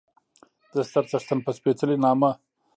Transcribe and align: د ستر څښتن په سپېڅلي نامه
د 0.73 0.75
ستر 0.89 1.03
څښتن 1.09 1.39
په 1.45 1.51
سپېڅلي 1.57 1.97
نامه 2.05 2.29